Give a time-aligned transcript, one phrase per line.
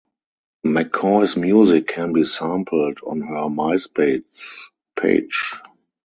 [0.65, 4.63] McCoy's music can be sampled on her MySpace
[4.99, 5.53] page.